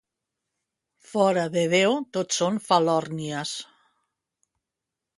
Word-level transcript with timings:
Fora 1.09 1.43
de 1.57 1.67
Déu, 1.75 1.95
tot 2.19 2.39
són 2.39 2.59
falòrnies. 2.71 3.55